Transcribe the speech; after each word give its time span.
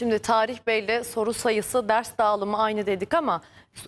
Şimdi 0.00 0.18
Tarih 0.18 0.58
Bey'le 0.66 1.04
soru 1.04 1.32
sayısı, 1.32 1.88
ders 1.88 2.18
dağılımı 2.18 2.58
aynı 2.58 2.86
dedik 2.86 3.14
ama 3.14 3.42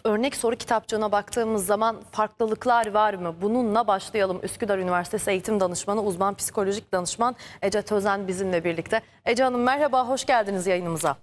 örnek 0.05 0.37
soru 0.37 0.57
kitapçığına 0.57 1.13
baktığımız 1.13 1.67
zaman 1.67 2.03
farklılıklar 2.11 2.87
var 2.87 3.15
mı? 3.15 3.35
Bununla 3.43 3.87
başlayalım. 3.87 4.41
Üsküdar 4.43 4.79
Üniversitesi 4.79 5.31
Eğitim 5.31 5.61
Danışmanı, 5.61 6.03
uzman 6.03 6.35
psikolojik 6.35 6.93
danışman 6.93 7.37
Ece 7.63 7.83
Tözen 7.83 8.29
bizimle 8.29 8.65
birlikte. 8.65 9.01
Ece 9.27 9.45
Hanım 9.45 9.63
merhaba, 9.63 10.09
hoş 10.09 10.25
geldiniz 10.25 10.67
yayınımıza. 10.67 11.17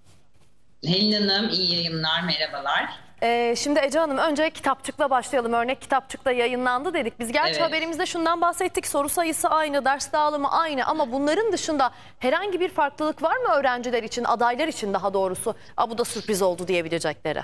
Helin 0.84 1.28
Hanım 1.28 1.50
iyi 1.50 1.74
yayınlar, 1.74 2.22
merhabalar. 2.22 2.90
Ee, 3.22 3.54
şimdi 3.56 3.80
Ece 3.80 3.98
Hanım 3.98 4.18
önce 4.18 4.50
kitapçıkla 4.50 5.10
başlayalım. 5.10 5.52
Örnek 5.52 5.80
kitapçıkta 5.82 6.32
yayınlandı 6.32 6.94
dedik. 6.94 7.20
Biz 7.20 7.32
gerçi 7.32 7.50
Evet. 7.60 7.62
haberimizde 7.62 8.06
şundan 8.06 8.40
bahsettik. 8.40 8.86
Soru 8.86 9.08
sayısı 9.08 9.48
aynı, 9.48 9.84
ders 9.84 10.12
dağılımı 10.12 10.50
aynı 10.50 10.84
ama 10.86 11.12
bunların 11.12 11.52
dışında 11.52 11.90
herhangi 12.18 12.60
bir 12.60 12.68
farklılık 12.68 13.22
var 13.22 13.36
mı 13.36 13.48
öğrenciler 13.54 14.02
için, 14.02 14.24
adaylar 14.24 14.68
için 14.68 14.94
daha 14.94 15.14
doğrusu? 15.14 15.54
Aa, 15.76 15.90
bu 15.90 15.98
da 15.98 16.04
sürpriz 16.04 16.42
oldu 16.42 16.68
diyebilecekleri. 16.68 17.40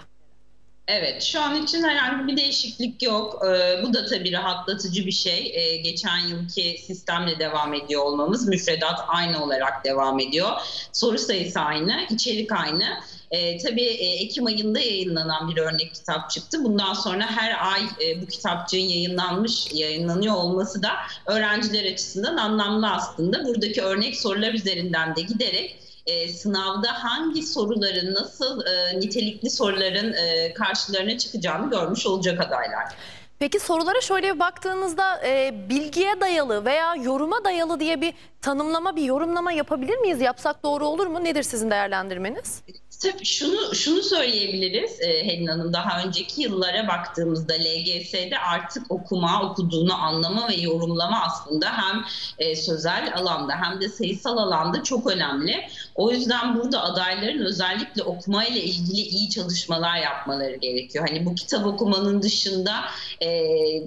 Evet, 0.88 1.22
şu 1.22 1.40
an 1.40 1.62
için 1.62 1.82
herhangi 1.82 2.26
bir 2.32 2.36
değişiklik 2.36 3.02
yok. 3.02 3.42
Ee, 3.46 3.82
bu 3.82 3.95
da 3.95 4.06
tabii 4.06 4.32
rahatlatıcı 4.32 5.06
bir 5.06 5.12
şey. 5.12 5.52
Ee, 5.54 5.76
geçen 5.76 6.18
yılki 6.18 6.78
sistemle 6.86 7.38
devam 7.38 7.74
ediyor 7.74 8.02
olmamız. 8.02 8.48
Müfredat 8.48 9.00
aynı 9.08 9.45
olarak 9.45 9.84
devam 9.84 10.20
ediyor. 10.20 10.50
Soru 10.92 11.18
sayısı 11.18 11.60
aynı, 11.60 12.06
içerik 12.10 12.52
aynı. 12.52 12.84
Ee, 13.30 13.58
tabii 13.58 13.84
e, 13.84 14.06
Ekim 14.06 14.46
ayında 14.46 14.80
yayınlanan 14.80 15.50
bir 15.50 15.60
örnek 15.60 15.94
kitap 15.94 16.30
çıktı. 16.30 16.64
Bundan 16.64 16.92
sonra 16.94 17.26
her 17.26 17.72
ay 17.72 17.82
e, 18.04 18.22
bu 18.22 18.26
kitapçığın 18.26 18.78
yayınlanmış, 18.78 19.66
yayınlanıyor 19.72 20.34
olması 20.34 20.82
da 20.82 20.90
öğrenciler 21.26 21.92
açısından 21.92 22.36
anlamlı 22.36 22.90
aslında. 22.90 23.44
Buradaki 23.44 23.82
örnek 23.82 24.16
sorular 24.16 24.54
üzerinden 24.54 25.16
de 25.16 25.20
giderek 25.20 25.76
e, 26.06 26.28
sınavda 26.28 27.04
hangi 27.04 27.42
soruların 27.42 28.14
nasıl 28.14 28.66
e, 28.66 29.00
nitelikli 29.00 29.50
soruların 29.50 30.12
e, 30.12 30.54
karşılarına 30.54 31.18
çıkacağını 31.18 31.70
görmüş 31.70 32.06
olacak 32.06 32.40
adaylar. 32.40 32.95
Peki 33.38 33.60
sorulara 33.60 34.01
şöyle 34.01 34.38
baktığınızda 34.38 35.26
e, 35.26 35.54
bilgiye 35.68 36.20
dayalı 36.20 36.65
veya 36.65 36.95
yoruma 36.95 37.45
dayalı 37.45 37.80
diye 37.80 38.01
bir 38.01 38.15
tanımlama, 38.42 38.96
bir 38.96 39.02
yorumlama 39.02 39.52
yapabilir 39.52 39.98
miyiz? 39.98 40.20
Yapsak 40.20 40.62
doğru 40.62 40.87
olur 40.87 41.06
mu? 41.06 41.24
Nedir 41.24 41.42
sizin 41.42 41.70
değerlendirmeniz? 41.70 42.62
Tabii 43.02 43.24
şunu 43.24 43.74
şunu 43.74 44.02
söyleyebiliriz 44.02 45.01
e, 45.01 45.24
Helin 45.24 45.46
Hanım 45.46 45.73
daha 45.73 46.02
önceki 46.02 46.42
yıllara 46.42 46.88
baktığımızda 46.88 47.52
LGS'de 47.54 48.38
artık 48.38 48.82
okuma, 48.88 49.42
okuduğunu 49.42 49.95
anlama 49.95 50.48
ve 50.48 50.54
yorumlama 50.54 51.23
aslında 51.23 51.66
hem 51.66 52.04
e, 52.38 52.57
sözel 52.57 53.12
alanda 53.16 53.52
hem 53.62 53.80
de 53.80 53.88
sayısal 53.88 54.37
alanda 54.37 54.82
çok 54.82 55.07
önemli. 55.07 55.68
O 55.95 56.10
yüzden 56.10 56.57
burada 56.57 56.82
adayların 56.82 57.45
özellikle 57.45 58.02
okumayla 58.02 58.60
ilgili 58.60 59.01
iyi 59.01 59.30
çalışmalar 59.30 59.96
yapmaları 59.96 60.57
gerekiyor. 60.57 61.09
Hani 61.09 61.26
bu 61.26 61.34
kitap 61.34 61.66
okumanın 61.66 62.23
dışında 62.23 62.73
e, 63.20 63.26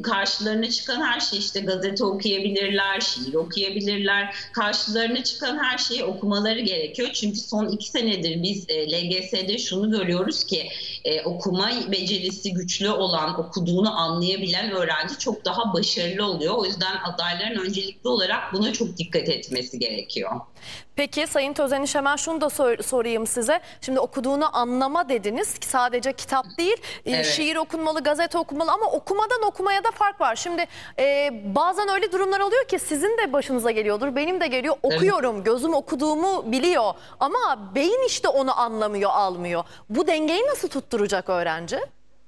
karşılarına 0.04 0.70
çıkan 0.70 1.02
her 1.02 1.20
şey 1.20 1.40
işte 1.40 1.60
gazete 1.60 2.04
okuyabilirler, 2.04 3.00
şiir 3.00 3.34
okuyabilirler. 3.34 4.36
Karşılarına 4.54 5.24
çıkan 5.24 5.58
her 5.58 5.78
şeyi 5.78 6.04
okumaları 6.04 6.60
gerekiyor. 6.60 7.10
Çünkü 7.14 7.40
son 7.40 7.68
iki 7.68 7.90
senedir 7.90 8.44
biz 8.44 8.66
e, 8.70 8.92
LGS'de 8.92 9.58
şunu 9.58 9.92
görüyoruz 9.92 10.44
ki 10.44 10.70
e, 11.06 11.22
okuma 11.22 11.70
becerisi 11.92 12.54
güçlü 12.54 12.90
olan, 12.90 13.40
okuduğunu 13.40 14.00
anlayabilen 14.00 14.72
öğrenci 14.72 15.18
çok 15.20 15.46
daha 15.46 15.74
başarılı 15.74 16.26
oluyor. 16.26 16.56
O 16.58 16.66
yüzden 16.66 16.96
adayların 17.04 17.60
öncelikli 17.66 18.08
olarak 18.08 18.54
buna 18.54 18.74
çok 18.74 18.98
dikkat 18.98 19.30
etmesi 19.30 19.80
gerekiyor. 19.80 20.32
Peki 20.96 21.28
Sayın 21.28 21.54
Tözeniş 21.54 21.96
hemen 21.96 22.16
şunu 22.16 22.42
da 22.42 22.50
sor- 22.50 22.84
sorayım 22.84 23.28
size. 23.28 23.60
Şimdi 23.82 24.00
okuduğunu 24.00 24.58
anlama 24.58 25.10
dediniz 25.10 25.60
ki 25.60 25.68
sadece 25.68 26.14
kitap 26.14 26.46
değil 26.58 26.78
e, 27.06 27.12
Evet. 27.12 27.26
şiir 27.26 27.56
okunmalı, 27.56 28.04
gazete 28.04 28.38
okunmalı 28.38 28.72
ama 28.72 28.86
okumadan 29.30 29.50
okumaya 29.50 29.84
da 29.84 29.92
fark 29.92 30.22
var. 30.22 30.36
Şimdi 30.36 30.66
e, 31.00 31.32
bazen 31.56 31.90
öyle 31.90 32.12
durumlar 32.12 32.40
oluyor 32.40 32.66
ki 32.68 32.80
sizin 32.80 33.18
de 33.18 33.34
başınıza 33.34 33.72
geliyordur, 33.72 34.16
benim 34.16 34.42
de 34.42 34.48
geliyor. 34.48 34.76
Okuyorum, 34.84 35.44
gözüm 35.44 35.74
okuduğumu 35.74 36.52
biliyor 36.52 36.94
ama 37.20 37.72
beyin 37.76 38.08
işte 38.08 38.28
onu 38.28 38.60
anlamıyor, 38.60 39.12
almıyor. 39.12 39.64
Bu 39.90 40.08
dengeyi 40.08 40.48
nasıl 40.48 40.68
tutturacak 40.68 41.30
öğrenci? 41.30 41.80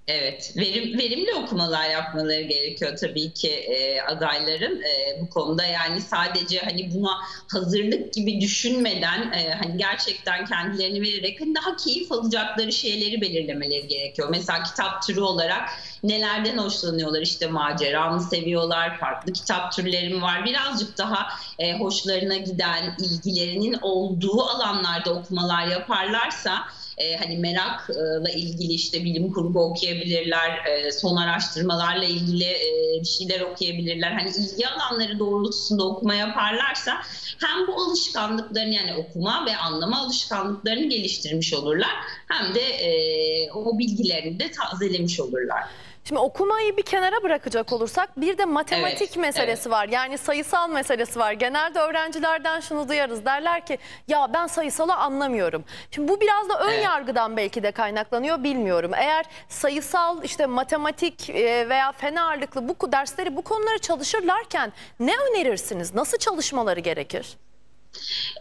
Evet, 0.08 0.54
verim, 0.58 0.98
verimli 0.98 1.34
okumalar 1.34 1.90
yapmaları 1.90 2.42
gerekiyor 2.42 2.98
tabii 3.02 3.34
ki 3.34 3.50
e, 3.50 4.02
adayların 4.02 4.82
e, 4.82 5.22
bu 5.22 5.30
konuda. 5.30 5.66
Yani 5.66 6.02
sadece 6.02 6.60
hani 6.60 6.94
buna 6.94 7.12
hazırlık 7.52 8.14
gibi 8.14 8.42
düşünmeden 8.42 9.32
e, 9.32 9.54
hani 9.54 9.78
gerçekten 9.78 10.46
kendilerini 10.46 11.02
vererek 11.02 11.42
hani 11.42 11.56
daha 11.56 11.76
keyif 11.76 12.12
alacakları 12.12 12.72
şeyleri 12.72 13.22
belirlemeleri 13.22 13.88
gerekiyor. 13.88 14.28
Mesela 14.32 14.64
kitap 14.64 15.04
türü 15.08 15.22
olarak 15.22 15.70
nelerden 16.04 16.58
hoşlanıyorlar? 16.58 17.22
İşte 17.22 17.48
macera 17.48 18.10
mı 18.12 18.22
seviyorlar? 18.22 19.00
Farklı 19.00 19.34
kitap 19.34 19.72
türleri 19.72 20.14
mi 20.14 20.22
var? 20.22 20.46
Birazcık 20.46 20.98
daha 20.98 21.28
e, 21.60 21.80
hoşlarına 21.80 22.38
giden, 22.38 22.98
ilgilerinin 23.00 23.78
olduğu 23.82 24.42
alanlarda 24.42 25.14
okumalar 25.14 25.68
yaparlarsa 25.68 26.66
e, 26.98 27.18
hani 27.18 27.38
merakla 27.38 28.30
ilgili 28.30 28.74
işte 28.74 29.04
bilim 29.04 29.34
kurgu 29.34 29.60
okuyabilirler, 29.60 30.66
e, 30.66 30.92
son 30.92 31.16
araştırmalarla 31.16 32.06
ilgili 32.06 32.44
e, 32.44 33.02
bir 33.02 33.08
şeyler 33.08 33.42
okuyabilirler. 33.42 34.12
Hani 34.12 34.30
ilgi 34.30 34.68
alanları 34.68 35.20
doğrultusunda 35.20 35.84
okuma 35.84 36.16
yaparlarsa 36.16 37.02
hem 37.40 37.68
bu 37.68 37.76
alışkanlıklarını 37.76 38.74
yani 38.74 38.94
okuma 38.96 39.46
ve 39.46 39.58
anlama 39.58 40.00
alışkanlıklarını 40.00 40.90
geliştirmiş 40.90 41.54
olurlar 41.54 41.92
hem 42.28 42.56
de 42.56 42.62
e, 42.62 43.52
o 43.52 43.80
bilgilerini 43.80 44.40
de 44.40 44.52
tazelemiş 44.52 45.20
olurlar. 45.20 45.64
Şimdi 46.04 46.20
okumayı 46.20 46.78
bir 46.78 46.82
kenara 46.84 47.24
bırakacak 47.24 47.74
olursak 47.74 48.22
bir 48.22 48.38
de 48.38 48.46
matematik 48.46 49.02
Evet, 49.02 49.18
meselesi 49.18 49.72
var. 49.72 49.88
Yani 49.88 50.18
sayısal 50.18 50.70
meselesi 50.70 51.20
var. 51.20 51.32
Genelde 51.32 51.80
öğrencilerden 51.80 52.60
şunu 52.60 52.90
duyarız. 52.90 53.26
Derler 53.26 53.66
ki 53.66 53.78
ya 54.08 54.34
ben 54.34 54.48
sayısalı 54.48 54.96
anlamıyorum. 54.96 55.64
Şimdi 55.92 56.08
bu 56.08 56.22
biraz 56.22 56.50
da 56.50 56.60
ön 56.60 56.70
Evet. 56.72 56.84
yargıdan 56.84 57.38
belki 57.38 57.64
de 57.64 57.72
kaynaklanıyor 57.72 58.44
bilmiyorum. 58.44 58.92
Eğer 58.96 59.26
sayısal 59.50 60.24
işte 60.24 60.46
matematik 60.46 61.30
e, 61.30 61.70
veya 61.70 61.92
fen 61.92 62.16
ağırlıklı 62.16 62.70
bu 62.70 62.92
dersleri 62.92 63.36
bu 63.36 63.42
konuları 63.42 63.80
çalışırlarken 63.80 64.74
ne 65.00 65.14
önerirsiniz? 65.18 65.96
Nasıl 65.96 66.18
çalışmaları 66.18 66.80
gerekir? 66.80 67.38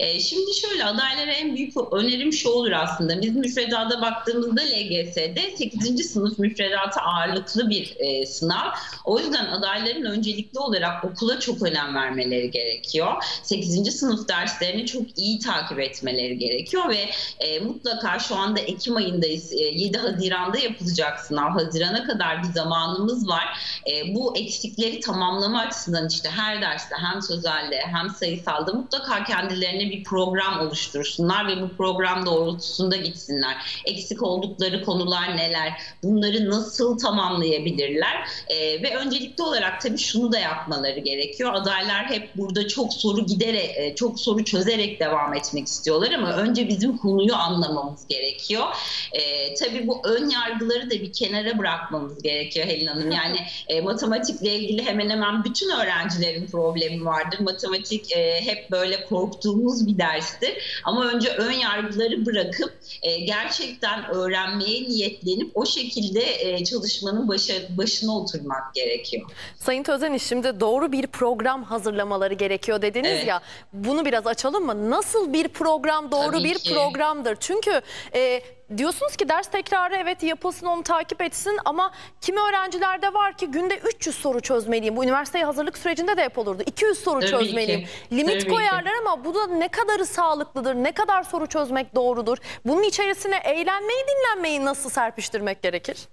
E, 0.00 0.20
şimdi 0.20 0.54
şöyle 0.54 0.84
adaylara 0.84 1.32
en 1.32 1.56
büyük 1.56 1.72
önerim 1.92 2.32
şu 2.32 2.48
olur 2.48 2.72
aslında. 2.72 3.22
Biz 3.22 3.36
müfredata 3.36 4.02
baktığımızda 4.02 4.60
LGS'de 4.62 5.56
8. 5.56 6.10
sınıf 6.10 6.38
müfredatı 6.38 7.00
ağırlıklı 7.00 7.70
bir 7.70 7.96
e, 7.98 8.26
sınav. 8.26 8.70
O 9.04 9.18
yüzden 9.18 9.46
adayların 9.46 10.04
öncelikli 10.04 10.58
olarak 10.58 11.04
okula 11.04 11.40
çok 11.40 11.62
önem 11.62 11.94
vermeleri 11.94 12.50
gerekiyor. 12.50 13.24
8. 13.42 13.98
sınıf 13.98 14.28
derslerini 14.28 14.86
çok 14.86 15.18
iyi 15.18 15.38
takip 15.38 15.80
etmeleri 15.80 16.38
gerekiyor 16.38 16.88
ve 16.88 17.10
e, 17.40 17.58
mutlaka 17.60 18.18
şu 18.18 18.36
anda 18.36 18.60
Ekim 18.60 18.96
ayındayız. 18.96 19.52
E, 19.52 19.56
7 19.56 19.98
Haziran'da 19.98 20.58
yapılacak 20.58 21.20
sınav. 21.20 21.50
Hazirana 21.50 22.04
kadar 22.04 22.42
bir 22.42 22.52
zamanımız 22.52 23.28
var. 23.28 23.58
E, 23.90 24.14
bu 24.14 24.36
eksikleri 24.36 25.00
tamamlama 25.00 25.60
açısından 25.60 26.08
işte 26.08 26.30
her 26.30 26.62
derste 26.62 26.96
hem 26.96 27.22
sözelde 27.22 27.76
hem 27.86 28.10
sayısalda 28.10 28.72
mutlaka 28.72 29.24
kendilerine 29.40 29.90
bir 29.90 30.04
program 30.04 30.60
oluştursunlar 30.60 31.48
ve 31.48 31.62
bu 31.62 31.76
program 31.76 32.26
doğrultusunda 32.26 32.96
gitsinler. 32.96 33.82
Eksik 33.84 34.22
oldukları 34.22 34.84
konular 34.84 35.36
neler? 35.36 35.72
Bunları 36.02 36.50
nasıl 36.50 36.98
tamamlayabilirler? 36.98 38.28
E, 38.48 38.82
ve 38.82 38.96
öncelikli 38.96 39.42
olarak 39.42 39.80
tabii 39.80 39.98
şunu 39.98 40.32
da 40.32 40.38
yapmaları 40.38 41.00
gerekiyor. 41.00 41.54
Adaylar 41.54 42.04
hep 42.10 42.36
burada 42.36 42.68
çok 42.68 42.92
soru 42.92 43.26
giderek, 43.26 43.70
e, 43.76 43.94
çok 43.94 44.20
soru 44.20 44.44
çözerek 44.44 45.00
devam 45.00 45.34
etmek 45.34 45.66
istiyorlar 45.66 46.10
ama 46.10 46.32
önce 46.32 46.68
bizim 46.68 46.96
konuyu 46.96 47.34
anlamamız 47.34 48.06
gerekiyor. 48.08 48.64
E, 49.12 49.54
tabii 49.54 49.86
bu 49.86 50.00
ön 50.04 50.28
yargıları 50.28 50.86
da 50.86 50.94
bir 50.94 51.12
kenara 51.12 51.58
bırakmamız 51.58 52.22
gerekiyor 52.22 52.66
Helin 52.66 52.86
Hanım. 52.86 53.10
Yani 53.20 53.38
e, 53.68 53.80
matematikle 53.80 54.58
ilgili 54.58 54.86
hemen 54.86 55.10
hemen 55.10 55.44
bütün 55.44 55.70
öğrencilerin 55.70 56.46
problemi 56.46 57.04
vardır. 57.04 57.40
Matematik 57.40 58.16
e, 58.16 58.40
hep 58.40 58.70
böyle 58.70 59.06
korktuğumuz 59.30 59.86
bir 59.86 59.98
derstir. 59.98 60.80
Ama 60.84 61.06
önce 61.06 61.28
ön 61.30 61.52
yargıları 61.52 62.26
bırakıp 62.26 62.72
e, 63.02 63.16
gerçekten 63.20 64.04
öğrenmeye 64.10 64.82
niyetlenip 64.82 65.50
o 65.54 65.66
şekilde 65.66 66.20
e, 66.50 66.64
çalışmanın 66.64 67.28
başa, 67.28 67.54
başına 67.78 68.16
oturmak 68.18 68.74
gerekiyor. 68.74 69.30
Sayın 69.56 69.82
Tözeniş 69.82 70.22
şimdi 70.22 70.60
doğru 70.60 70.92
bir 70.92 71.06
program 71.06 71.62
hazırlamaları 71.64 72.34
gerekiyor 72.34 72.82
dediniz 72.82 73.10
Evet. 73.10 73.26
ya. 73.26 73.40
Bunu 73.72 74.04
biraz 74.04 74.26
açalım 74.26 74.66
mı? 74.66 74.90
Nasıl 74.90 75.32
bir 75.32 75.48
program 75.48 76.12
doğru 76.12 76.32
Tabii 76.32 76.44
bir 76.44 76.58
ki. 76.58 76.74
programdır? 76.74 77.36
Çünkü 77.40 77.80
e, 78.14 78.42
diyorsunuz 78.76 79.16
ki 79.16 79.28
ders 79.28 79.50
tekrarı 79.50 79.96
evet 79.96 80.22
yapılsın 80.22 80.66
onu 80.66 80.82
takip 80.82 81.20
etsin 81.22 81.58
ama 81.64 81.92
kimi 82.20 82.40
öğrencilerde 82.40 83.14
var 83.14 83.32
ki 83.36 83.46
günde 83.46 83.76
300 83.76 84.16
soru 84.16 84.40
çözmeliyim. 84.40 84.96
Bu 84.96 85.04
üniversiteye 85.04 85.44
hazırlık 85.44 85.78
sürecinde 85.78 86.16
de 86.16 86.24
hep 86.24 86.38
olurdu. 86.38 86.62
200 86.66 86.98
soru 86.98 87.20
Tabii 87.20 87.30
çözmeliyim. 87.30 87.80
ki, 87.80 87.88
Limit 88.12 88.28
tabii 88.32 88.44
ki. 88.44 88.48
koyarlar 88.50 88.92
ama 89.06 89.24
bu 89.24 89.34
da 89.34 89.46
ne 89.46 89.68
kadarı 89.68 90.06
sağlıklıdır, 90.06 90.74
ne 90.74 90.92
kadar 90.92 91.22
soru 91.22 91.46
çözmek 91.46 91.94
doğrudur? 91.94 92.38
Bunun 92.66 92.82
içerisine 92.82 93.36
eğlenmeyi, 93.44 94.04
dinlenmeyi 94.08 94.64
nasıl 94.64 94.90
serpiştirmek 94.90 95.62
gerekir? 95.62 96.08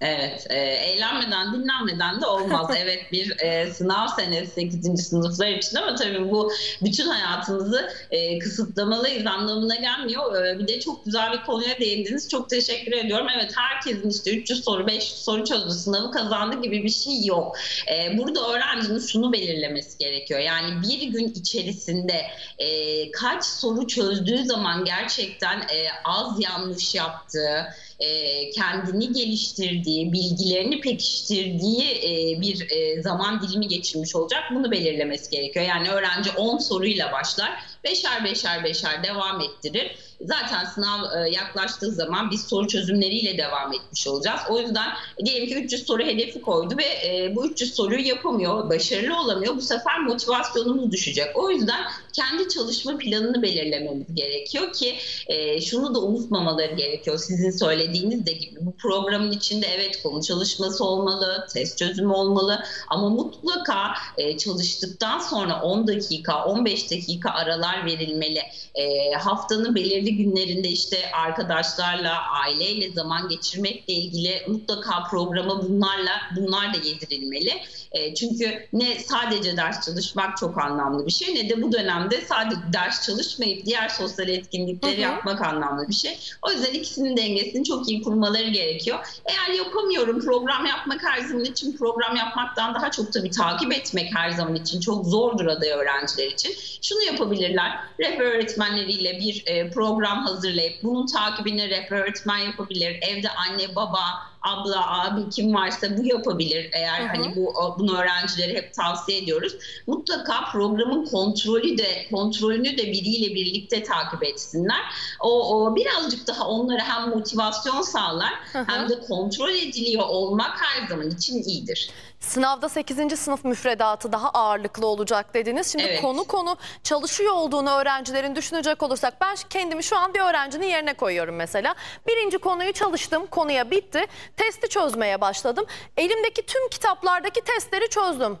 Evet, 0.00 0.46
e, 0.50 0.56
eğlenmeden, 0.58 1.52
dinlenmeden 1.52 2.20
de 2.20 2.26
olmaz. 2.26 2.70
evet 2.78 3.12
bir 3.12 3.40
e, 3.40 3.72
sınav 3.72 4.06
senesi 4.06 4.52
8. 4.52 5.06
sınıflar 5.08 5.48
için 5.48 5.76
ama 5.76 5.94
tabii 5.94 6.30
bu 6.30 6.52
bütün 6.82 7.06
hayatımızı 7.06 7.90
e, 8.10 8.38
kısıtlamalıyız 8.38 9.26
anlamına 9.26 9.74
gelmiyor. 9.74 10.44
E, 10.44 10.58
bir 10.58 10.68
de 10.68 10.80
çok 10.80 11.04
güzel 11.04 11.32
bir 11.32 11.42
konuya 11.42 11.78
değindiniz. 11.80 12.28
Çok 12.28 12.50
teşekkür 12.50 12.92
ediyorum. 12.92 13.26
Evet 13.36 13.52
herkesin 13.56 14.10
işte 14.10 14.36
300 14.36 14.64
soru, 14.64 14.86
500 14.86 15.24
soru 15.24 15.44
çözdü, 15.44 15.70
sınavı 15.70 16.12
kazandı 16.12 16.62
gibi 16.62 16.84
bir 16.84 16.90
şey 16.90 17.24
yok. 17.24 17.56
E, 17.92 18.18
burada 18.18 18.48
öğrencinin 18.52 19.00
şunu 19.00 19.32
belirlemesi 19.32 19.98
gerekiyor. 19.98 20.40
Yani 20.40 20.82
bir 20.82 21.02
gün 21.02 21.28
içerisinde 21.28 22.22
e, 22.58 23.10
kaç 23.10 23.44
soru 23.44 23.86
çözdüğü 23.86 24.44
zaman 24.44 24.84
gerçekten 24.84 25.58
e, 25.58 25.86
az 26.04 26.40
yanlış 26.40 26.94
yaptığı, 26.94 27.66
e, 28.00 28.50
kendini 28.50 29.12
geliştirdiği, 29.12 30.12
bilgilerini 30.12 30.80
pekiştirdiği 30.80 31.82
e, 31.82 32.40
bir 32.40 32.70
e, 32.70 33.02
zaman 33.02 33.40
dilimi 33.42 33.68
geçirmiş 33.68 34.16
olacak. 34.16 34.42
Bunu 34.54 34.70
belirlemesi 34.70 35.30
gerekiyor. 35.30 35.66
Yani 35.66 35.90
öğrenci 35.90 36.30
10 36.30 36.58
soruyla 36.58 37.12
başlar, 37.12 37.50
beşer 37.84 38.24
beşer 38.24 38.64
beşer 38.64 39.02
devam 39.02 39.40
ettirir. 39.40 39.96
Zaten 40.20 40.64
sınav 40.64 41.04
e, 41.16 41.30
yaklaştığı 41.30 41.90
zaman 41.90 42.30
biz 42.30 42.40
soru 42.40 42.68
çözümleriyle 42.68 43.38
devam 43.38 43.72
etmiş 43.72 44.06
olacağız. 44.06 44.40
O 44.50 44.60
yüzden 44.60 44.88
diyelim 45.24 45.48
ki 45.48 45.54
300 45.64 45.86
soru 45.86 46.02
hedefi 46.02 46.40
koydu 46.40 46.74
ve 46.78 46.84
e, 46.84 47.36
bu 47.36 47.46
300 47.46 47.74
soruyu 47.74 48.06
yapamıyor, 48.06 48.70
başarılı 48.70 49.20
olamıyor. 49.20 49.56
Bu 49.56 49.60
sefer 49.60 50.00
motivasyonumuz 50.00 50.92
düşecek. 50.92 51.26
O 51.34 51.50
yüzden 51.50 51.80
kendi 52.12 52.48
çalışma 52.48 52.98
planını 52.98 53.42
belirlememiz 53.42 54.14
gerekiyor 54.14 54.72
ki 54.72 54.96
e, 55.26 55.60
şunu 55.60 55.94
da 55.94 56.00
unutmamaları 56.00 56.74
gerekiyor. 56.74 57.18
Sizin 57.18 57.50
söylediğiniz 57.50 58.26
de 58.26 58.32
gibi 58.32 58.56
bu 58.60 58.72
programın 58.76 59.32
içinde 59.32 59.66
evet 59.66 60.02
konu 60.02 60.22
çalışması 60.22 60.84
olmalı, 60.84 61.46
test 61.52 61.78
çözümü 61.78 62.12
olmalı 62.12 62.64
ama 62.88 63.08
mutlaka 63.08 63.94
çalıştıktan 64.38 65.18
sonra 65.18 65.62
10 65.62 65.86
dakika, 65.86 66.44
15 66.44 66.90
dakika 66.90 67.30
aralar 67.30 67.67
verilmeli. 67.86 68.42
E, 68.74 69.12
haftanın 69.12 69.74
belirli 69.74 70.16
günlerinde 70.16 70.68
işte 70.68 70.96
arkadaşlarla, 71.12 72.22
aileyle 72.30 72.90
zaman 72.90 73.28
geçirmekle 73.28 73.94
ilgili 73.94 74.42
mutlaka 74.48 75.04
programa 75.10 75.62
bunlarla 75.62 76.12
bunlar 76.36 76.74
da 76.74 76.78
yedirilmeli. 76.78 77.52
E, 77.92 78.14
çünkü 78.14 78.68
ne 78.72 78.98
sadece 78.98 79.56
ders 79.56 79.86
çalışmak 79.86 80.36
çok 80.36 80.58
anlamlı 80.58 81.06
bir 81.06 81.12
şey 81.12 81.34
ne 81.34 81.48
de 81.48 81.62
bu 81.62 81.72
dönemde 81.72 82.20
sadece 82.20 82.60
ders 82.72 83.06
çalışmayıp 83.06 83.66
diğer 83.66 83.88
sosyal 83.88 84.28
etkinlikleri 84.28 84.92
Hı 84.92 84.96
hı. 84.96 85.00
yapmak 85.00 85.42
anlamlı 85.42 85.88
bir 85.88 85.94
şey. 85.94 86.18
O 86.42 86.50
yüzden 86.50 86.72
ikisinin 86.72 87.16
dengesini 87.16 87.64
çok 87.64 87.88
iyi 87.90 88.02
kurmaları 88.02 88.48
gerekiyor. 88.48 88.98
Eğer 89.24 89.54
yapamıyorum 89.58 90.20
program 90.20 90.66
yapmak 90.66 91.02
her 91.02 91.20
zaman 91.20 91.44
için 91.44 91.76
program 91.76 92.16
yapmaktan 92.16 92.74
daha 92.74 92.90
çok 92.90 93.12
tabii 93.12 93.30
takip 93.30 93.72
etmek 93.72 94.14
her 94.16 94.30
zaman 94.30 94.54
için 94.54 94.80
çok 94.80 95.06
zordur 95.06 95.46
aday 95.46 95.70
öğrenciler 95.70 96.26
için. 96.26 96.52
Şunu 96.82 97.02
yapabilirler. 97.02 97.57
Rehber 98.00 98.24
öğretmenleriyle 98.24 99.18
bir 99.18 99.42
e, 99.46 99.70
program 99.70 100.22
hazırlayıp 100.26 100.82
bunun 100.82 101.06
takibini 101.06 101.70
rehber 101.70 101.96
öğretmen 101.96 102.38
yapabilir. 102.38 102.98
Evde 103.02 103.28
anne, 103.30 103.76
baba, 103.76 104.00
abla, 104.42 105.02
abi 105.04 105.30
kim 105.30 105.54
varsa 105.54 105.96
bu 105.96 106.04
yapabilir. 106.04 106.70
Eğer 106.72 107.00
Hı 107.00 107.04
hı. 107.04 107.08
hani 107.08 107.36
bu 107.36 107.54
bunu 107.78 107.98
öğrencilere 107.98 108.56
hep 108.56 108.74
tavsiye 108.74 109.18
ediyoruz. 109.18 109.52
Mutlaka 109.86 110.44
programın 110.52 111.04
kontrolü 111.04 111.78
de 111.78 112.06
kontrolünü 112.10 112.78
de 112.78 112.82
biriyle 112.82 113.34
birlikte 113.34 113.82
takip 113.82 114.24
etsinler. 114.24 114.80
O, 115.20 115.56
o 115.56 115.76
birazcık 115.76 116.26
daha 116.26 116.48
onlara 116.48 116.82
hem 116.82 117.08
motivasyon 117.08 117.82
sağlar 117.82 118.32
Hı 118.52 118.58
hı. 118.58 118.64
hem 118.68 118.88
de 118.88 119.00
kontrol 119.00 119.50
ediliyor 119.50 120.04
olmak 120.08 120.62
her 120.62 120.88
zaman 120.88 121.10
için 121.10 121.42
iyidir. 121.42 121.90
Sınavda 122.20 122.68
8. 122.68 123.18
sınıf 123.18 123.44
müfredatı 123.44 124.12
daha 124.12 124.30
ağırlıklı 124.30 124.86
olacak 124.86 125.34
dediniz. 125.34 125.72
Şimdi 125.72 125.84
Evet. 125.84 126.02
konu 126.02 126.24
konu 126.24 126.56
çalışıyor 126.82 127.32
olduğunu 127.32 127.70
öğrencilerin 127.70 128.36
düşünecek 128.36 128.82
olursak 128.82 129.20
ben 129.20 129.36
kendimi 129.50 129.82
şu 129.84 129.96
an 129.96 130.14
bir 130.14 130.20
öğrencinin 130.20 130.66
yerine 130.66 130.94
koyuyorum 130.94 131.36
mesela. 131.36 131.74
Birinci 132.08 132.38
konuyu 132.38 132.72
çalıştım, 132.72 133.26
konuya 133.26 133.70
bitti. 133.70 134.06
Testi 134.36 134.68
çözmeye 134.68 135.20
başladım. 135.20 135.66
Elimdeki 135.96 136.46
tüm 136.46 136.68
kitaplardaki 136.68 137.40
testleri 137.40 137.88
çözdüm. 137.90 138.38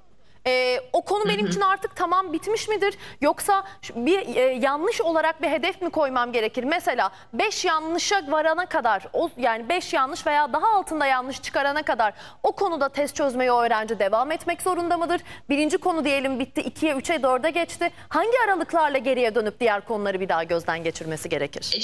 Ee, 0.48 0.80
o 0.92 1.02
konu 1.02 1.28
benim 1.28 1.46
için 1.46 1.60
artık 1.60 1.96
tamam 1.96 2.32
bitmiş 2.32 2.68
midir? 2.68 2.94
Yoksa 3.20 3.64
bir 3.96 4.36
e, 4.36 4.40
yanlış 4.40 5.00
olarak 5.00 5.42
bir 5.42 5.48
hedef 5.48 5.82
mi 5.82 5.90
koymam 5.90 6.32
gerekir? 6.32 6.64
Mesela 6.64 7.10
5 7.32 7.64
yanlışa 7.64 8.22
varana 8.28 8.66
kadar, 8.66 9.06
o 9.12 9.30
yani 9.36 9.68
5 9.68 9.92
yanlış 9.92 10.26
veya 10.26 10.52
daha 10.52 10.68
altında 10.68 11.06
yanlış 11.06 11.42
çıkarana 11.42 11.82
kadar 11.82 12.14
o 12.42 12.52
konuda 12.52 12.88
test 12.88 13.16
çözmeye 13.16 13.52
o 13.52 13.62
öğrenci 13.62 13.98
devam 13.98 14.30
etmek 14.30 14.62
zorunda 14.62 14.96
mıdır? 14.96 15.20
Birinci 15.48 15.78
konu 15.78 16.04
diyelim 16.04 16.38
bitti, 16.38 16.60
2'ye, 16.60 16.92
3'e, 16.94 17.16
4'e 17.16 17.50
geçti. 17.50 17.90
Hangi 18.08 18.40
aralıklarla 18.46 18.98
geriye 18.98 19.34
dönüp 19.34 19.60
diğer 19.60 19.84
konuları 19.84 20.20
bir 20.20 20.28
daha 20.28 20.44
gözden 20.44 20.84
geçirmesi 20.84 21.28
gerekir? 21.28 21.70
E, 21.76 21.80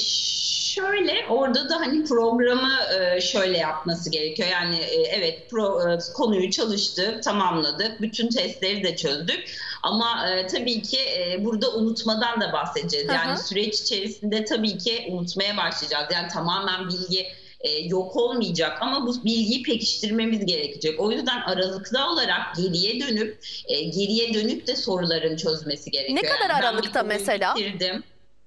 şöyle 0.74 1.26
orada 1.28 1.68
da 1.68 1.80
hani 1.80 2.04
programı 2.04 2.72
e, 3.00 3.20
şöyle 3.20 3.58
yapması 3.58 4.10
gerekiyor. 4.10 4.48
Yani 4.48 4.76
e, 4.76 5.00
evet 5.00 5.50
pro, 5.50 5.90
e, 5.90 5.98
konuyu 6.14 6.50
çalıştık, 6.50 7.22
tamamladık, 7.22 8.00
bütün 8.00 8.28
testleri 8.54 8.84
de 8.84 8.96
çözdük. 8.96 9.56
Ama 9.82 10.28
e, 10.30 10.46
tabii 10.46 10.82
ki 10.82 10.98
e, 10.98 11.44
burada 11.44 11.74
unutmadan 11.74 12.40
da 12.40 12.52
bahsedeceğiz. 12.52 13.06
Yani 13.08 13.38
süreç 13.38 13.80
içerisinde 13.80 14.44
tabii 14.44 14.78
ki 14.78 15.06
unutmaya 15.10 15.56
başlayacağız. 15.56 16.06
Yani 16.12 16.28
tamamen 16.28 16.88
bilgi 16.88 17.26
e, 17.60 17.70
yok 17.78 18.16
olmayacak 18.16 18.78
ama 18.80 19.06
bu 19.06 19.24
bilgiyi 19.24 19.62
pekiştirmemiz 19.62 20.46
gerekecek. 20.46 21.00
O 21.00 21.10
yüzden 21.10 21.40
aralıklı 21.40 22.06
olarak 22.12 22.56
geriye 22.56 23.00
dönüp 23.00 23.38
e, 23.66 23.82
geriye 23.82 24.34
dönüp 24.34 24.66
de 24.66 24.76
soruların 24.76 25.36
çözmesi 25.36 25.90
gerekiyor. 25.90 26.18
Ne 26.22 26.28
kadar 26.28 26.50
Yani 26.50 26.66
aralıkta 26.66 27.02
mesela? 27.02 27.54
bitirdim. 27.56 28.02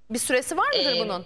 Bir 0.09 0.19
süresi 0.19 0.57
var 0.57 0.67
mıdır 0.77 0.95
Ee, 0.95 0.99
bunun? 0.99 1.25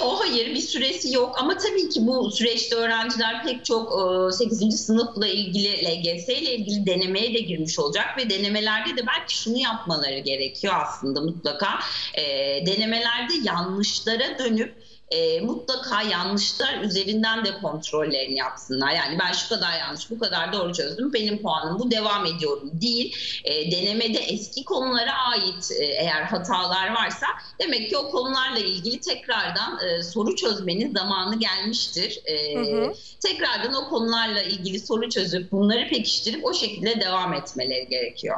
Yok 0.00 0.20
hayır 0.20 0.54
bir 0.54 0.60
süresi 0.60 1.14
yok 1.14 1.36
ama 1.40 1.56
tabii 1.56 1.88
ki 1.88 2.06
bu 2.06 2.30
süreçte 2.30 2.76
öğrenciler 2.76 3.44
pek 3.44 3.64
çok 3.64 3.92
e, 4.28 4.32
8. 4.32 4.80
sınıfla 4.86 5.26
ilgili 5.26 5.68
LGS 5.68 6.28
ile 6.28 6.54
ilgili 6.54 6.86
denemeye 6.86 7.34
de 7.34 7.38
girmiş 7.38 7.78
olacak 7.78 8.06
ve 8.18 8.30
denemelerde 8.30 8.96
de 8.96 9.06
belki 9.06 9.38
şunu 9.38 9.58
yapmaları 9.58 10.18
gerekiyor 10.18 10.74
aslında 10.82 11.20
mutlaka 11.20 11.68
E, 12.14 12.22
denemelerde 12.66 13.32
yanlışlara 13.42 14.38
dönüp 14.38 14.74
e, 15.10 15.40
mutlaka 15.40 16.02
yanlışlar 16.02 16.80
üzerinden 16.80 17.44
de 17.44 17.60
kontrollerini 17.60 18.38
yapsınlar. 18.38 18.90
Yani 18.94 19.18
ben 19.18 19.32
şu 19.32 19.48
kadar 19.48 19.78
yanlış, 19.78 20.10
bu 20.10 20.18
kadar 20.18 20.52
doğru 20.52 20.74
çözdüm, 20.74 21.12
benim 21.12 21.42
puanım 21.42 21.78
bu, 21.78 21.90
devam 21.90 22.26
ediyorum 22.26 22.70
değil. 22.72 23.16
E, 23.44 23.72
denemede 23.72 24.18
eski 24.18 24.64
konulara 24.64 25.12
ait 25.12 25.70
e, 25.80 25.84
eğer 25.84 26.22
hatalar 26.22 26.94
varsa 26.94 27.26
demek 27.60 27.90
ki 27.90 27.96
o 27.96 28.10
konularla 28.10 28.58
ilgili 28.58 29.00
tekrardan 29.00 29.78
e, 29.84 30.02
soru 30.02 30.36
çözmenin 30.36 30.94
zamanı 30.94 31.38
gelmiştir. 31.38 32.20
E, 32.24 32.54
Hı 32.54 32.60
hı. 32.60 32.92
Tekrardan 33.20 33.74
o 33.74 33.88
konularla 33.88 34.42
ilgili 34.42 34.80
soru 34.80 35.10
çözüp 35.10 35.52
bunları 35.52 35.88
pekiştirip 35.88 36.44
o 36.44 36.54
şekilde 36.54 37.00
devam 37.00 37.34
etmeleri 37.34 37.88
gerekiyor. 37.88 38.36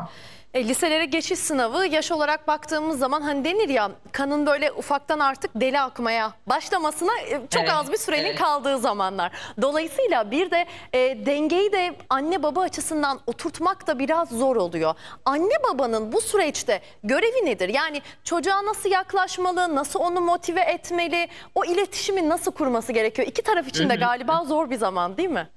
E, 0.55 0.69
liselere 0.69 1.05
geçiş 1.05 1.39
sınavı 1.39 1.87
yaş 1.87 2.13
olarak 2.13 2.49
baktığımız 2.49 2.99
zaman 2.99 3.23
hani 3.23 3.45
denir 3.45 3.69
ya 3.69 3.91
kanın 4.13 4.47
böyle 4.47 4.73
ufaktan 4.73 5.19
artık 5.19 5.51
deli 5.55 5.81
akmaya 5.81 6.33
başlamasına 6.47 7.19
e, 7.21 7.31
çok 7.51 7.63
Evet, 7.63 7.71
az 7.73 7.93
bir 7.93 7.97
sürenin 7.97 8.25
evet. 8.25 8.39
kaldığı 8.39 8.79
zamanlar. 8.79 9.33
Dolayısıyla 9.63 10.31
bir 10.31 10.51
de 10.51 10.67
e, 10.93 11.27
dengeyi 11.27 11.73
de 11.73 11.97
anne 12.09 12.43
baba 12.43 12.61
açısından 12.61 13.21
oturtmak 13.27 13.87
da 13.87 13.99
biraz 13.99 14.29
zor 14.29 14.57
oluyor. 14.57 14.95
Anne 15.25 15.55
babanın 15.73 16.13
bu 16.13 16.21
süreçte 16.21 16.81
görevi 17.05 17.47
nedir? 17.47 17.69
Yani 17.69 18.03
çocuğa 18.25 18.65
nasıl 18.65 18.91
yaklaşmalı, 18.91 19.75
nasıl 19.75 20.01
onu 20.01 20.21
motive 20.21 20.61
etmeli, 20.61 21.29
o 21.55 21.65
iletişimi 21.65 22.29
nasıl 22.29 22.53
kurması 22.53 22.93
gerekiyor? 22.93 23.29
İki 23.29 23.43
taraf 23.43 23.69
için 23.69 23.89
de 23.91 23.95
galiba 23.97 24.45
zor 24.45 24.71
bir 24.71 24.77
zaman 24.77 25.17
değil 25.17 25.29
mi? 25.31 25.49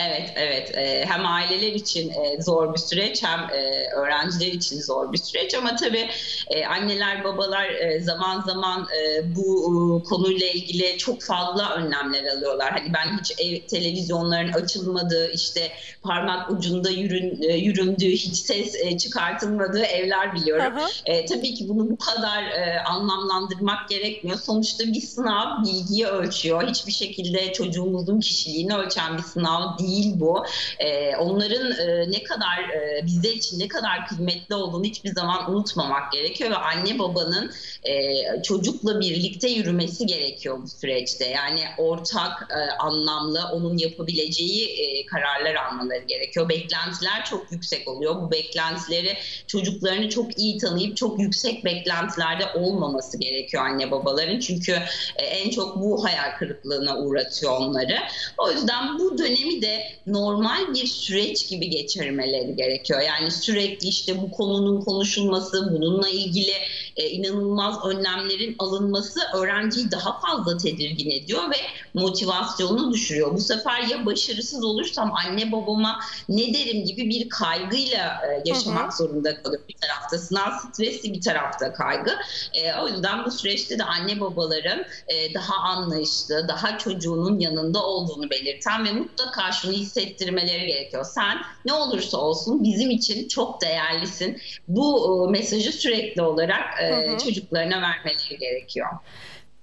Evet, 0.00 0.32
evet. 0.36 0.76
Ee, 0.76 1.04
hem 1.08 1.26
aileler 1.26 1.72
için 1.72 2.10
e, 2.10 2.42
zor 2.42 2.74
bir 2.74 2.78
süreç 2.78 3.22
hem 3.22 3.40
e, 3.40 3.88
öğrenciler 3.96 4.46
için 4.46 4.80
zor 4.80 5.12
bir 5.12 5.18
süreç. 5.18 5.54
Ama 5.54 5.76
tabii 5.76 6.08
e, 6.50 6.66
anneler, 6.66 7.24
babalar 7.24 7.68
zaman 8.00 8.40
zaman 8.40 8.86
bu 9.24 10.02
konuyla 10.08 10.46
ilgili 10.46 10.98
çok 10.98 11.22
fazla 11.22 11.74
önlemler 11.74 12.24
alıyorlar. 12.24 12.72
Hani 12.72 12.92
ben 12.94 13.18
hiç 13.18 13.32
ev, 13.38 13.66
televizyonların 13.66 14.52
açılmadığı, 14.52 15.32
işte 15.32 15.72
parmak 16.02 16.50
ucunda 16.50 16.90
yürün, 16.90 17.42
yüründüğü, 17.42 18.10
hiç 18.10 18.36
ses 18.36 18.98
çıkartılmadığı 18.98 19.82
evler 19.84 20.34
biliyorum. 20.34 20.76
Hı. 20.76 20.86
E, 21.06 21.26
tabii 21.26 21.54
ki 21.54 21.68
bunu 21.68 21.90
bu 21.90 21.96
kadar 21.96 22.44
anlamlandırmak 22.86 23.88
gerekmiyor. 23.88 24.38
Sonuçta 24.38 24.84
bir 24.84 25.00
sınav 25.00 25.64
bilgiyi 25.64 26.06
ölçüyor. 26.06 26.68
Hiçbir 26.68 26.92
şekilde 26.92 27.52
çocuğumuzun 27.52 28.20
kişiliğini 28.20 28.76
ölçen 28.76 29.18
bir 29.18 29.22
sınav 29.22 29.78
değil 29.78 29.83
bu. 30.20 30.44
E, 30.78 31.16
onların 31.16 31.70
e, 31.70 32.10
ne 32.10 32.22
kadar 32.22 32.68
e, 32.68 33.06
bizler 33.06 33.32
için 33.32 33.58
ne 33.58 33.68
kadar 33.68 34.06
kıymetli 34.06 34.54
olduğunu 34.54 34.84
hiçbir 34.84 35.14
zaman 35.14 35.50
unutmamak 35.50 36.12
gerekiyor 36.12 36.50
ve 36.50 36.56
anne 36.56 36.98
babanın 36.98 37.52
e, 37.84 38.14
çocukla 38.42 39.00
birlikte 39.00 39.48
yürümesi 39.48 40.06
gerekiyor 40.06 40.58
bu 40.62 40.68
süreçte. 40.68 41.24
Yani 41.24 41.60
ortak, 41.78 42.48
e, 42.50 42.72
anlamlı, 42.78 43.40
onun 43.52 43.78
yapabileceği 43.78 44.68
e, 44.68 45.06
kararlar 45.06 45.54
almaları 45.54 46.04
gerekiyor. 46.08 46.48
Beklentiler 46.48 47.24
çok 47.24 47.52
yüksek 47.52 47.88
oluyor. 47.88 48.22
Bu 48.22 48.30
beklentileri 48.30 49.16
çocuklarını 49.46 50.08
çok 50.08 50.38
iyi 50.38 50.58
tanıyıp 50.58 50.96
çok 50.96 51.20
yüksek 51.20 51.64
beklentilerde 51.64 52.44
olmaması 52.54 53.18
gerekiyor 53.18 53.64
anne 53.66 53.90
babaların. 53.90 54.40
Çünkü 54.40 54.72
e, 55.16 55.24
en 55.24 55.50
çok 55.50 55.76
bu 55.76 56.04
hayal 56.04 56.38
kırıklığına 56.38 56.98
uğratıyor 56.98 57.52
onları. 57.52 57.98
O 58.38 58.50
yüzden 58.50 58.98
bu 58.98 59.18
dönemi 59.18 59.62
de 59.62 59.73
normal 60.06 60.74
bir 60.74 60.86
süreç 60.86 61.48
gibi 61.48 61.70
geçirmeleri 61.70 62.56
gerekiyor. 62.56 63.00
Yani 63.00 63.30
sürekli 63.30 63.88
işte 63.88 64.22
bu 64.22 64.30
konunun 64.30 64.80
konuşulması, 64.80 65.72
bununla 65.72 66.08
ilgili 66.08 66.52
e, 66.96 67.08
inanılmaz 67.08 67.84
önlemlerin 67.84 68.56
alınması 68.58 69.20
öğrenciyi 69.34 69.90
daha 69.90 70.20
fazla 70.20 70.56
tedirgin 70.56 71.10
ediyor 71.10 71.50
ve 71.50 71.56
motivasyonunu 71.94 72.92
düşürüyor. 72.92 73.34
Bu 73.34 73.40
sefer 73.40 73.82
ya 73.82 74.06
başarısız 74.06 74.64
olursam 74.64 75.12
anne 75.14 75.52
babama 75.52 76.00
ne 76.28 76.54
derim 76.54 76.84
gibi 76.84 77.08
bir 77.08 77.28
kaygıyla 77.28 78.22
e, 78.28 78.42
yaşamak 78.44 78.84
Hı 78.84 78.88
hı. 78.88 78.96
zorunda 78.96 79.42
kalıyor. 79.42 79.62
Bir 79.68 79.74
tarafta 79.74 80.18
sınav 80.18 80.50
stresi, 80.58 81.12
bir 81.12 81.20
tarafta 81.20 81.72
kaygı. 81.72 82.12
E, 82.54 82.74
o 82.74 82.88
yüzden 82.88 83.24
bu 83.24 83.30
süreçte 83.30 83.78
de 83.78 83.84
anne 83.84 84.20
babaların 84.20 84.84
e, 85.08 85.34
daha 85.34 85.56
anlayışlı, 85.56 86.48
daha 86.48 86.78
çocuğunun 86.78 87.38
yanında 87.38 87.82
olduğunu 87.86 88.30
belirten 88.30 88.84
ve 88.84 88.92
mutlaka 88.92 89.52
şunu 89.52 89.72
hissettirmeleri 89.72 90.66
gerekiyor. 90.66 91.04
Sen 91.04 91.38
ne 91.64 91.72
olursa 91.72 92.18
olsun 92.18 92.64
bizim 92.64 92.90
için 92.90 93.28
çok 93.28 93.60
değerlisin. 93.60 94.40
Bu 94.68 95.26
e, 95.28 95.30
mesajı 95.30 95.72
sürekli 95.72 96.22
olarak 96.22 96.83
e, 96.84 97.08
Hı 97.08 97.14
hı. 97.14 97.18
çocuklarına 97.18 97.82
vermeleri 97.82 98.38
gerekiyor. 98.38 98.88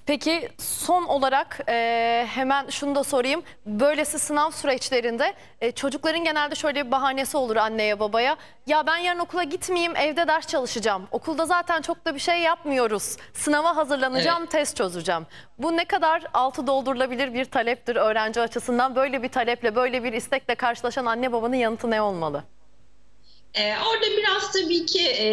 Peki 0.06 0.50
son 0.58 1.04
olarak 1.04 1.60
e, 1.70 2.26
hemen 2.30 2.70
şunu 2.70 2.96
da 2.96 3.04
sorayım. 3.04 3.44
Böylesi 3.66 4.20
sınav 4.20 4.52
süreçlerinde 4.52 5.34
e, 5.62 5.72
çocukların 5.72 6.24
genelde 6.24 6.56
şöyle 6.56 6.86
bir 6.86 6.92
bahanesi 6.92 7.38
olur 7.38 7.56
anneye 7.56 8.00
babaya. 8.00 8.36
Ya 8.68 8.88
ben 8.88 8.98
yarın 8.98 9.20
okula 9.20 9.44
gitmeyeyim 9.44 9.96
evde 9.96 10.28
ders 10.28 10.48
çalışacağım. 10.48 11.08
Okulda 11.12 11.46
zaten 11.46 11.82
çok 11.82 12.06
da 12.06 12.16
bir 12.16 12.20
şey 12.20 12.40
yapmıyoruz. 12.40 13.18
Sınava 13.34 13.76
hazırlanacağım, 13.76 14.46
test 14.46 14.78
çözeceğim. 14.78 15.28
Bu 15.58 15.78
ne 15.78 15.86
kadar 15.86 16.24
altı 16.34 16.68
doldurulabilir 16.68 17.34
bir 17.34 17.46
taleptir 17.46 17.96
öğrenci 17.96 18.42
açısından. 18.42 18.96
Böyle 18.96 19.24
bir 19.24 19.30
taleple, 19.30 19.76
böyle 19.76 20.04
bir 20.04 20.14
istekle 20.14 20.56
karşılaşan 20.56 21.06
anne 21.06 21.32
babanın 21.32 21.56
yanıtı 21.56 21.92
ne 21.92 22.02
olmalı? 22.02 22.44
Ee, 23.56 23.74
orada 23.90 24.06
biraz 24.18 24.52
tabii 24.52 24.86
ki 24.86 25.02
e, 25.02 25.26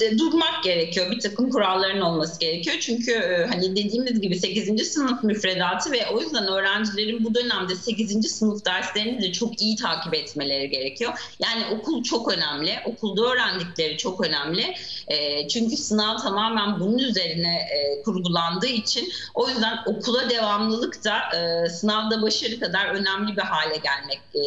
de 0.00 0.18
durmak 0.18 0.64
gerekiyor. 0.64 1.10
Bir 1.10 1.20
takım 1.20 1.50
kuralların 1.50 2.00
olması 2.00 2.40
gerekiyor. 2.40 2.76
Çünkü 2.80 3.12
e, 3.12 3.46
hani 3.46 3.76
dediğimiz 3.76 4.20
gibi 4.20 4.38
8. 4.38 4.92
sınıf 4.92 5.22
müfredatı 5.22 5.92
ve 5.92 6.06
o 6.06 6.20
yüzden 6.20 6.46
öğrencilerin 6.46 7.24
bu 7.24 7.34
dönemde 7.34 7.74
8. 7.74 8.30
sınıf 8.30 8.64
derslerini 8.64 9.22
de 9.22 9.32
çok 9.32 9.62
iyi 9.62 9.76
takip 9.76 10.14
etmeleri 10.14 10.70
gerekiyor. 10.70 11.12
Yani 11.38 11.62
okul 11.74 12.02
çok 12.02 12.32
önemli. 12.32 12.78
Okulda 12.84 13.22
öğrendikleri 13.22 13.96
çok 13.96 14.26
önemli. 14.26 14.74
E, 15.08 15.48
çünkü 15.48 15.76
sınav 15.76 16.16
tamamen 16.16 16.80
bunun 16.80 16.98
üzerine 16.98 17.56
e, 17.56 18.02
kurgulandığı 18.02 18.66
için 18.66 19.08
o 19.34 19.48
yüzden 19.48 19.78
okula 19.86 20.30
devamlılık 20.30 21.04
da 21.04 21.18
e, 21.36 21.68
sınavda 21.68 22.22
başarı 22.22 22.60
kadar 22.60 22.86
önemli 22.86 23.36
bir 23.36 23.42
hale 23.42 23.76
gelmek 23.76 24.20
e, 24.34 24.42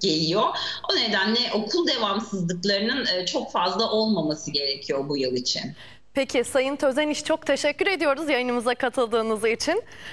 geliyor. 0.00 0.44
O 0.92 0.96
nedenle 0.96 1.38
okul 1.52 1.86
devamsızlıklarının 1.98 3.06
e, 3.06 3.26
çok 3.26 3.52
fazla 3.52 3.90
olmaması 3.90 4.50
gerekiyor 4.50 5.08
bu 5.08 5.16
yıl 5.16 5.36
için. 5.36 5.62
Peki 6.14 6.44
Sayın 6.44 6.76
Tözeniş 6.76 7.24
çok 7.24 7.46
teşekkür 7.46 7.86
ediyoruz 7.86 8.28
yayınımıza 8.28 8.74
katıldığınız 8.74 9.44
için. 9.44 9.82